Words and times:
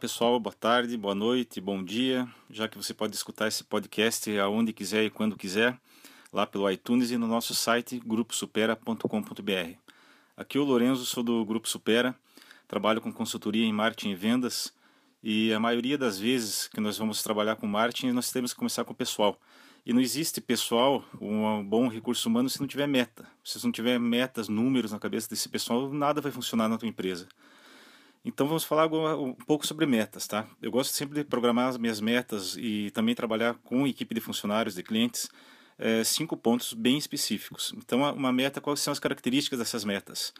pessoal, 0.00 0.40
boa 0.40 0.54
tarde, 0.58 0.96
boa 0.96 1.14
noite, 1.14 1.60
bom 1.60 1.84
dia. 1.84 2.26
Já 2.48 2.66
que 2.66 2.78
você 2.78 2.94
pode 2.94 3.14
escutar 3.14 3.48
esse 3.48 3.62
podcast 3.62 4.30
aonde 4.38 4.72
quiser 4.72 5.04
e 5.04 5.10
quando 5.10 5.36
quiser, 5.36 5.78
lá 6.32 6.46
pelo 6.46 6.70
iTunes 6.70 7.10
e 7.10 7.18
no 7.18 7.26
nosso 7.26 7.54
site 7.54 8.00
gruposupera.com.br. 8.00 9.74
Aqui 10.34 10.58
o 10.58 10.64
Lorenzo, 10.64 11.04
sou 11.04 11.22
do 11.22 11.44
Grupo 11.44 11.68
Supera, 11.68 12.16
trabalho 12.66 13.02
com 13.02 13.12
consultoria 13.12 13.66
em 13.66 13.74
marketing 13.74 14.12
e 14.12 14.14
vendas 14.14 14.72
e 15.22 15.52
a 15.52 15.60
maioria 15.60 15.98
das 15.98 16.18
vezes 16.18 16.66
que 16.66 16.80
nós 16.80 16.96
vamos 16.96 17.22
trabalhar 17.22 17.56
com 17.56 17.66
marketing, 17.66 18.12
nós 18.12 18.32
temos 18.32 18.54
que 18.54 18.58
começar 18.58 18.84
com 18.84 18.94
o 18.94 18.96
pessoal. 18.96 19.38
E 19.84 19.92
não 19.92 20.00
existe 20.00 20.40
pessoal, 20.40 21.04
um 21.20 21.62
bom 21.62 21.88
recurso 21.88 22.26
humano, 22.26 22.48
se 22.48 22.58
não 22.58 22.66
tiver 22.66 22.86
meta. 22.86 23.28
Se 23.44 23.62
não 23.62 23.70
tiver 23.70 24.00
metas, 24.00 24.48
números 24.48 24.92
na 24.92 24.98
cabeça 24.98 25.28
desse 25.28 25.48
pessoal, 25.50 25.92
nada 25.92 26.22
vai 26.22 26.32
funcionar 26.32 26.70
na 26.70 26.78
tua 26.78 26.88
empresa. 26.88 27.28
Então 28.22 28.46
vamos 28.46 28.64
falar 28.64 28.86
um 28.86 29.32
pouco 29.32 29.66
sobre 29.66 29.86
metas, 29.86 30.26
tá? 30.26 30.46
Eu 30.60 30.70
gosto 30.70 30.92
sempre 30.92 31.14
de 31.14 31.24
programar 31.24 31.68
as 31.68 31.78
minhas 31.78 32.00
metas 32.00 32.54
e 32.58 32.90
também 32.90 33.14
trabalhar 33.14 33.54
com 33.64 33.86
equipe 33.86 34.14
de 34.14 34.20
funcionários, 34.20 34.74
de 34.74 34.82
clientes, 34.82 35.30
é, 35.78 36.04
cinco 36.04 36.36
pontos 36.36 36.74
bem 36.74 36.98
específicos. 36.98 37.72
Então 37.76 38.02
uma 38.12 38.30
meta, 38.30 38.60
quais 38.60 38.80
são 38.80 38.92
as 38.92 38.98
características 38.98 39.58
dessas 39.58 39.84
metas? 39.84 40.34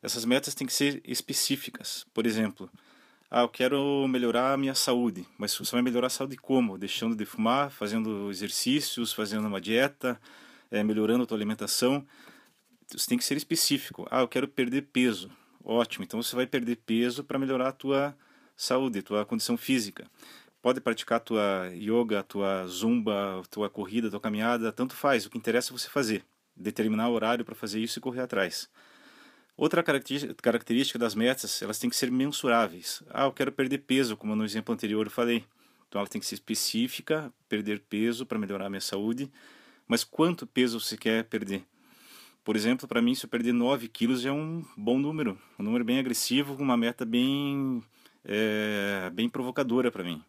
Essas 0.00 0.24
metas 0.24 0.54
têm 0.54 0.66
que 0.66 0.72
ser 0.72 1.02
específicas. 1.04 2.06
Por 2.14 2.24
exemplo, 2.24 2.70
ah, 3.28 3.40
eu 3.40 3.48
quero 3.48 4.06
melhorar 4.06 4.52
a 4.52 4.56
minha 4.56 4.74
saúde, 4.74 5.26
mas 5.36 5.56
você 5.56 5.72
vai 5.72 5.82
melhorar 5.82 6.06
a 6.06 6.10
saúde 6.10 6.36
como? 6.36 6.78
Deixando 6.78 7.16
de 7.16 7.24
fumar, 7.24 7.68
fazendo 7.68 8.30
exercícios, 8.30 9.12
fazendo 9.12 9.48
uma 9.48 9.60
dieta, 9.60 10.20
é, 10.70 10.84
melhorando 10.84 11.24
a 11.24 11.26
tua 11.26 11.36
alimentação. 11.36 12.06
Você 12.92 13.08
tem 13.08 13.18
que 13.18 13.24
ser 13.24 13.36
específico. 13.36 14.06
Ah, 14.08 14.20
eu 14.20 14.28
quero 14.28 14.46
perder 14.46 14.82
peso 14.82 15.30
Ótimo, 15.64 16.04
então 16.04 16.22
você 16.22 16.36
vai 16.36 16.46
perder 16.46 16.76
peso 16.76 17.24
para 17.24 17.38
melhorar 17.38 17.68
a 17.68 17.72
tua 17.72 18.14
saúde, 18.54 18.98
a 18.98 19.02
tua 19.02 19.24
condição 19.24 19.56
física. 19.56 20.06
Pode 20.60 20.78
praticar 20.78 21.16
a 21.16 21.20
tua 21.20 21.70
yoga, 21.74 22.20
a 22.20 22.22
tua 22.22 22.66
zumba, 22.66 23.40
a 23.40 23.42
tua 23.44 23.70
corrida, 23.70 24.08
a 24.08 24.10
tua 24.10 24.20
caminhada, 24.20 24.70
tanto 24.70 24.94
faz. 24.94 25.24
O 25.24 25.30
que 25.30 25.38
interessa 25.38 25.72
é 25.72 25.78
você 25.78 25.88
fazer. 25.88 26.22
Determinar 26.54 27.08
o 27.08 27.12
horário 27.12 27.44
para 27.44 27.54
fazer 27.54 27.80
isso 27.80 27.98
e 27.98 28.02
correr 28.02 28.20
atrás. 28.20 28.68
Outra 29.56 29.82
característica 29.82 30.98
das 30.98 31.14
metas, 31.14 31.62
elas 31.62 31.78
têm 31.78 31.88
que 31.88 31.96
ser 31.96 32.10
mensuráveis. 32.10 33.02
Ah, 33.08 33.24
eu 33.24 33.32
quero 33.32 33.52
perder 33.52 33.78
peso, 33.78 34.16
como 34.16 34.36
no 34.36 34.44
exemplo 34.44 34.74
anterior 34.74 35.06
eu 35.06 35.10
falei. 35.10 35.44
Então 35.88 35.98
ela 35.98 36.08
tem 36.08 36.20
que 36.20 36.26
ser 36.26 36.34
específica, 36.34 37.32
perder 37.48 37.80
peso 37.88 38.26
para 38.26 38.38
melhorar 38.38 38.66
a 38.66 38.70
minha 38.70 38.80
saúde. 38.80 39.30
Mas 39.86 40.04
quanto 40.04 40.46
peso 40.46 40.78
você 40.80 40.96
quer 40.96 41.24
perder? 41.24 41.64
Por 42.44 42.56
exemplo, 42.56 42.86
para 42.86 43.00
mim, 43.00 43.14
se 43.14 43.24
eu 43.24 43.30
perder 43.30 43.54
9 43.54 43.88
quilos 43.88 44.26
é 44.26 44.30
um 44.30 44.62
bom 44.76 44.98
número, 44.98 45.38
um 45.58 45.62
número 45.62 45.82
bem 45.82 45.98
agressivo, 45.98 46.56
com 46.56 46.62
uma 46.62 46.76
meta 46.76 47.06
bem, 47.06 47.82
é, 48.22 49.10
bem 49.14 49.30
provocadora 49.30 49.90
para 49.90 50.04
mim. 50.04 50.22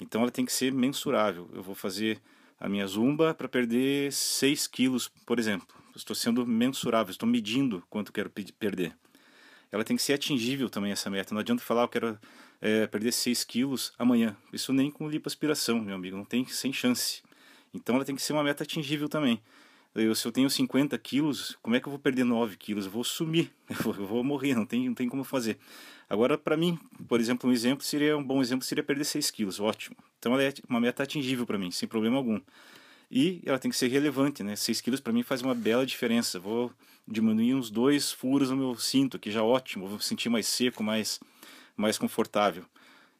Então 0.00 0.22
ela 0.22 0.30
tem 0.30 0.44
que 0.44 0.52
ser 0.52 0.72
mensurável. 0.72 1.48
Eu 1.54 1.62
vou 1.62 1.74
fazer 1.74 2.20
a 2.58 2.68
minha 2.68 2.84
zumba 2.86 3.32
para 3.32 3.48
perder 3.48 4.12
6 4.12 4.66
quilos, 4.66 5.08
por 5.24 5.38
exemplo. 5.38 5.68
Estou 5.94 6.16
sendo 6.16 6.44
mensurável, 6.44 7.12
estou 7.12 7.28
medindo 7.28 7.82
quanto 7.88 8.12
quero 8.12 8.28
perder. 8.58 8.96
Ela 9.70 9.84
tem 9.84 9.96
que 9.96 10.02
ser 10.02 10.14
atingível 10.14 10.68
também, 10.68 10.90
essa 10.90 11.08
meta. 11.08 11.32
Não 11.32 11.40
adianta 11.40 11.62
falar, 11.62 11.82
eu 11.82 11.88
quero 11.88 12.18
é, 12.60 12.88
perder 12.88 13.12
6 13.12 13.44
quilos 13.44 13.92
amanhã. 13.96 14.36
Isso 14.52 14.72
nem 14.72 14.90
com 14.90 15.08
lipoaspiração, 15.08 15.80
meu 15.80 15.94
amigo, 15.94 16.16
não 16.16 16.24
tem 16.24 16.44
sem 16.46 16.72
chance. 16.72 17.22
Então 17.72 17.94
ela 17.94 18.04
tem 18.04 18.16
que 18.16 18.22
ser 18.22 18.32
uma 18.32 18.42
meta 18.42 18.64
atingível 18.64 19.08
também. 19.08 19.40
Eu, 19.96 20.14
se 20.14 20.26
eu 20.26 20.32
tenho 20.32 20.50
50 20.50 20.96
quilos, 20.98 21.56
como 21.62 21.74
é 21.74 21.80
que 21.80 21.88
eu 21.88 21.90
vou 21.90 21.98
perder 21.98 22.22
9 22.22 22.56
quilos? 22.56 22.84
Eu 22.84 22.90
vou 22.90 23.02
sumir, 23.02 23.50
eu 23.84 24.06
vou, 24.06 24.22
morrer, 24.22 24.54
não 24.54 24.66
tem, 24.66 24.86
não 24.88 24.94
tem 24.94 25.08
como 25.08 25.24
fazer. 25.24 25.56
Agora, 26.08 26.36
para 26.36 26.54
mim, 26.54 26.78
por 27.08 27.18
exemplo, 27.18 27.48
um 27.48 27.52
exemplo 27.52 27.84
seria 27.84 28.16
um 28.16 28.22
bom 28.22 28.42
exemplo 28.42 28.64
seria 28.64 28.84
perder 28.84 29.04
6 29.04 29.30
quilos, 29.30 29.58
ótimo. 29.58 29.96
Então 30.18 30.34
ela 30.34 30.42
é 30.42 30.52
uma 30.68 30.78
meta 30.78 31.02
atingível 31.02 31.46
para 31.46 31.58
mim, 31.58 31.70
sem 31.70 31.88
problema 31.88 32.18
algum. 32.18 32.38
E 33.10 33.40
ela 33.46 33.58
tem 33.58 33.70
que 33.70 33.76
ser 33.76 33.88
relevante, 33.88 34.42
né? 34.42 34.54
6 34.54 34.82
quilos 34.82 35.00
para 35.00 35.12
mim 35.12 35.22
faz 35.22 35.40
uma 35.40 35.54
bela 35.54 35.86
diferença. 35.86 36.38
Vou 36.38 36.70
diminuir 37.08 37.54
uns 37.54 37.70
dois 37.70 38.12
furos 38.12 38.50
no 38.50 38.56
meu 38.56 38.76
cinto, 38.76 39.18
que 39.18 39.30
já 39.30 39.40
é 39.40 39.42
ótimo, 39.42 39.86
vou 39.86 40.00
sentir 40.00 40.28
mais 40.28 40.46
seco, 40.46 40.82
mais, 40.82 41.20
mais 41.76 41.96
confortável. 41.96 42.64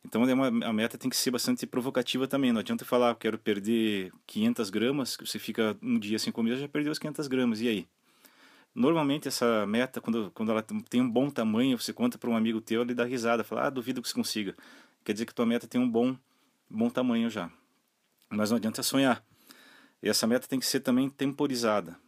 Então 0.06 0.24
é 0.24 0.32
uma, 0.32 0.46
a 0.46 0.72
meta 0.72 0.96
tem 0.96 1.10
que 1.10 1.16
ser 1.16 1.32
bastante 1.32 1.66
provocativa 1.66 2.28
também. 2.28 2.52
Não 2.52 2.60
adianta 2.60 2.84
falar, 2.84 3.10
eu 3.10 3.16
quero 3.16 3.36
perder 3.36 4.12
500 4.24 4.70
gramas, 4.70 5.16
que 5.16 5.26
você 5.26 5.36
fica 5.36 5.76
um 5.82 5.98
dia 5.98 6.16
sem 6.16 6.32
comer, 6.32 6.56
já 6.56 6.68
perdeu 6.68 6.92
as 6.92 6.98
500 6.98 7.26
gramas, 7.26 7.60
e 7.60 7.68
aí? 7.68 7.88
Normalmente 8.72 9.26
essa 9.26 9.66
meta, 9.66 10.00
quando, 10.00 10.30
quando 10.32 10.52
ela 10.52 10.62
tem 10.62 11.00
um 11.00 11.10
bom 11.10 11.28
tamanho, 11.28 11.76
você 11.76 11.92
conta 11.92 12.16
para 12.16 12.30
um 12.30 12.36
amigo 12.36 12.60
teu, 12.60 12.82
ele 12.82 12.94
dá 12.94 13.04
risada, 13.04 13.42
fala, 13.42 13.66
ah, 13.66 13.70
duvido 13.70 14.00
que 14.00 14.08
você 14.08 14.14
consiga. 14.14 14.54
Quer 15.04 15.12
dizer 15.12 15.26
que 15.26 15.34
tua 15.34 15.46
meta 15.46 15.66
tem 15.66 15.80
um 15.80 15.90
bom, 15.90 16.16
bom 16.70 16.88
tamanho 16.88 17.28
já. 17.28 17.50
Mas 18.30 18.50
não 18.50 18.58
adianta 18.58 18.84
sonhar. 18.84 19.24
E 20.00 20.08
essa 20.08 20.26
meta 20.26 20.46
tem 20.46 20.60
que 20.60 20.66
ser 20.66 20.80
também 20.80 21.08
temporizada. 21.08 21.98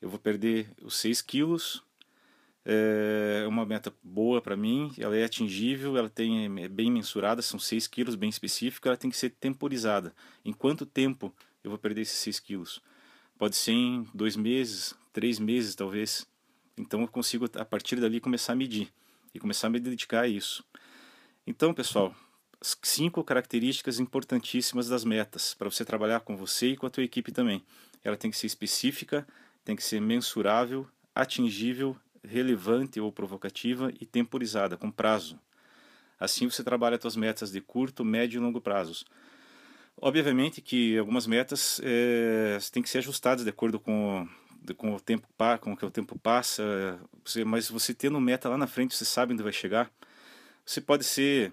Eu 0.00 0.08
vou 0.08 0.18
perder 0.18 0.70
os 0.80 0.96
6 0.96 1.22
quilos 1.22 1.82
é 2.64 3.44
uma 3.48 3.66
meta 3.66 3.92
boa 4.02 4.40
para 4.40 4.56
mim, 4.56 4.92
ela 4.98 5.16
é 5.16 5.24
atingível, 5.24 5.96
ela 5.96 6.08
tem 6.08 6.46
é 6.62 6.68
bem 6.68 6.90
mensurada, 6.90 7.42
são 7.42 7.58
6 7.58 7.86
quilos, 7.86 8.14
bem 8.14 8.30
específica, 8.30 8.88
ela 8.88 8.96
tem 8.96 9.10
que 9.10 9.16
ser 9.16 9.30
temporizada. 9.30 10.14
Em 10.44 10.52
quanto 10.52 10.86
tempo 10.86 11.34
eu 11.64 11.70
vou 11.70 11.78
perder 11.78 12.02
esses 12.02 12.18
6 12.18 12.40
quilos? 12.40 12.80
Pode 13.38 13.56
ser 13.56 13.72
em 13.72 14.06
dois 14.14 14.36
meses, 14.36 14.94
três 15.12 15.38
meses 15.38 15.74
talvez. 15.74 16.26
Então 16.78 17.00
eu 17.00 17.08
consigo 17.08 17.48
a 17.54 17.64
partir 17.64 17.96
dali 17.96 18.20
começar 18.20 18.52
a 18.52 18.56
medir 18.56 18.92
e 19.34 19.40
começar 19.40 19.66
a 19.66 19.70
me 19.70 19.80
dedicar 19.80 20.20
a 20.20 20.28
isso. 20.28 20.64
Então, 21.44 21.74
pessoal, 21.74 22.14
cinco 22.82 23.24
características 23.24 23.98
importantíssimas 23.98 24.88
das 24.88 25.04
metas 25.04 25.54
para 25.54 25.68
você 25.68 25.84
trabalhar 25.84 26.20
com 26.20 26.36
você 26.36 26.68
e 26.68 26.76
com 26.76 26.86
a 26.86 26.90
tua 26.90 27.02
equipe 27.02 27.32
também. 27.32 27.64
Ela 28.04 28.16
tem 28.16 28.30
que 28.30 28.36
ser 28.36 28.46
específica, 28.46 29.26
tem 29.64 29.74
que 29.74 29.82
ser 29.82 30.00
mensurável, 30.00 30.86
atingível 31.14 31.96
relevante 32.24 33.00
ou 33.00 33.12
provocativa 33.12 33.92
e 34.00 34.06
temporizada, 34.06 34.76
com 34.76 34.90
prazo. 34.90 35.38
Assim 36.18 36.48
você 36.48 36.62
trabalha 36.62 37.00
suas 37.00 37.16
metas 37.16 37.50
de 37.50 37.60
curto, 37.60 38.04
médio 38.04 38.38
e 38.38 38.40
longo 38.40 38.60
prazos. 38.60 39.04
Obviamente 40.00 40.60
que 40.60 40.96
algumas 40.96 41.26
metas 41.26 41.80
é, 41.82 42.58
têm 42.72 42.82
que 42.82 42.88
ser 42.88 42.98
ajustadas 42.98 43.44
de 43.44 43.50
acordo 43.50 43.78
com, 43.78 44.26
com 44.76 44.94
o 44.94 45.00
tempo 45.00 45.26
com 45.60 45.76
que 45.76 45.84
o 45.84 45.90
tempo 45.90 46.18
passa, 46.18 46.98
você, 47.24 47.44
mas 47.44 47.68
você 47.68 47.92
tendo 47.92 48.20
meta 48.20 48.48
lá 48.48 48.56
na 48.56 48.66
frente, 48.66 48.94
você 48.94 49.04
sabe 49.04 49.32
onde 49.32 49.42
vai 49.42 49.52
chegar. 49.52 49.90
Você 50.64 50.80
pode 50.80 51.04
ser 51.04 51.52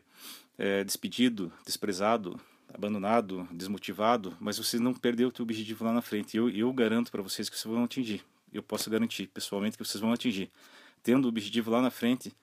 é, 0.57 0.83
despedido, 0.83 1.51
desprezado, 1.65 2.39
abandonado, 2.71 3.47
desmotivado, 3.51 4.37
mas 4.39 4.57
você 4.57 4.77
não 4.77 4.93
perdeu 4.93 5.29
o 5.29 5.35
seu 5.35 5.43
objetivo 5.43 5.83
lá 5.83 5.91
na 5.91 6.01
frente. 6.01 6.37
Eu, 6.37 6.49
eu 6.49 6.71
garanto 6.71 7.11
para 7.11 7.23
vocês 7.23 7.49
que 7.49 7.57
vocês 7.57 7.73
vão 7.73 7.83
atingir 7.83 8.23
eu 8.53 8.63
posso 8.63 8.89
garantir 8.89 9.27
pessoalmente 9.27 9.77
que 9.77 9.83
vocês 9.83 10.01
vão 10.01 10.11
atingir. 10.11 10.51
Tendo 11.03 11.25
o 11.25 11.29
objetivo 11.29 11.71
lá 11.71 11.81
na 11.81 11.89
frente, 11.89 12.33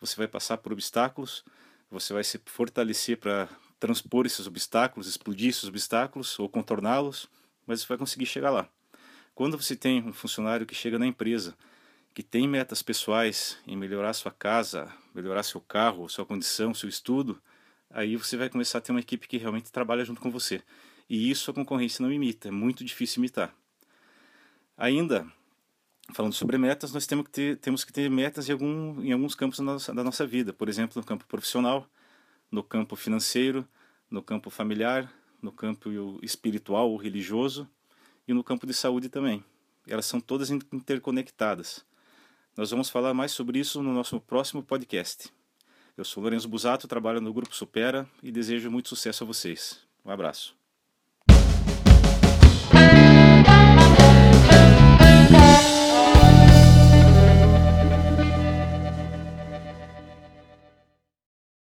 você 0.00 0.16
vai 0.16 0.28
passar 0.28 0.58
por 0.58 0.72
obstáculos, 0.72 1.44
você 1.90 2.12
vai 2.12 2.24
se 2.24 2.40
fortalecer 2.46 3.18
para 3.18 3.48
transpor 3.78 4.26
esses 4.26 4.46
obstáculos, 4.46 5.06
explodir 5.06 5.50
esses 5.50 5.64
obstáculos 5.64 6.38
ou 6.38 6.48
contorná-los, 6.48 7.28
mas 7.66 7.80
você 7.80 7.86
vai 7.88 7.98
conseguir 7.98 8.26
chegar 8.26 8.50
lá. 8.50 8.68
Quando 9.34 9.56
você 9.56 9.74
tem 9.74 10.02
um 10.02 10.12
funcionário 10.12 10.66
que 10.66 10.74
chega 10.74 10.98
na 10.98 11.06
empresa, 11.06 11.56
que 12.14 12.22
tem 12.22 12.46
metas 12.46 12.82
pessoais 12.82 13.58
em 13.66 13.76
melhorar 13.76 14.12
sua 14.12 14.30
casa, 14.30 14.92
melhorar 15.14 15.42
seu 15.42 15.60
carro, 15.60 16.08
sua 16.08 16.24
condição, 16.24 16.72
seu 16.72 16.88
estudo, 16.88 17.42
aí 17.90 18.16
você 18.16 18.36
vai 18.36 18.48
começar 18.48 18.78
a 18.78 18.80
ter 18.80 18.92
uma 18.92 19.00
equipe 19.00 19.26
que 19.26 19.36
realmente 19.36 19.72
trabalha 19.72 20.04
junto 20.04 20.20
com 20.20 20.30
você. 20.30 20.62
E 21.10 21.30
isso 21.30 21.50
a 21.50 21.54
concorrência 21.54 22.02
não 22.02 22.12
imita, 22.12 22.48
é 22.48 22.50
muito 22.50 22.84
difícil 22.84 23.20
imitar. 23.20 23.54
Ainda, 24.76 25.26
falando 26.12 26.32
sobre 26.32 26.58
metas, 26.58 26.92
nós 26.92 27.06
temos 27.06 27.26
que 27.26 27.30
ter, 27.30 27.56
temos 27.58 27.84
que 27.84 27.92
ter 27.92 28.10
metas 28.10 28.48
em, 28.48 28.52
algum, 28.52 29.02
em 29.02 29.12
alguns 29.12 29.34
campos 29.34 29.58
da 29.58 29.64
nossa, 29.64 29.94
da 29.94 30.04
nossa 30.04 30.26
vida. 30.26 30.52
Por 30.52 30.68
exemplo, 30.68 31.00
no 31.00 31.06
campo 31.06 31.26
profissional, 31.26 31.88
no 32.50 32.62
campo 32.62 32.96
financeiro, 32.96 33.66
no 34.10 34.22
campo 34.22 34.50
familiar, 34.50 35.12
no 35.40 35.52
campo 35.52 35.90
espiritual 36.22 36.90
ou 36.90 36.96
religioso 36.96 37.68
e 38.26 38.32
no 38.32 38.44
campo 38.44 38.66
de 38.66 38.74
saúde 38.74 39.08
também. 39.08 39.44
Elas 39.86 40.06
são 40.06 40.20
todas 40.20 40.50
interconectadas. 40.50 41.84
Nós 42.56 42.70
vamos 42.70 42.88
falar 42.88 43.12
mais 43.12 43.32
sobre 43.32 43.58
isso 43.58 43.82
no 43.82 43.92
nosso 43.92 44.20
próximo 44.20 44.62
podcast. 44.62 45.30
Eu 45.96 46.04
sou 46.04 46.22
Lourenço 46.22 46.48
Busato, 46.48 46.88
trabalho 46.88 47.20
no 47.20 47.32
Grupo 47.32 47.54
Supera 47.54 48.08
e 48.22 48.32
desejo 48.32 48.70
muito 48.70 48.88
sucesso 48.88 49.24
a 49.24 49.26
vocês. 49.26 49.80
Um 50.04 50.10
abraço. 50.10 50.63